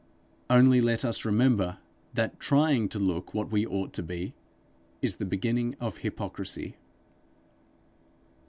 Only 0.49 0.81
let 0.81 1.05
us 1.05 1.25
remember 1.25 1.77
that 2.15 2.39
trying 2.39 2.89
to 2.89 2.97
look 2.97 3.35
what 3.35 3.51
we 3.51 3.67
ought 3.67 3.93
to 3.93 4.01
be, 4.01 4.33
is 4.99 5.17
the 5.17 5.25
beginning 5.25 5.75
of 5.79 5.97
hypocrisy. 5.97 6.75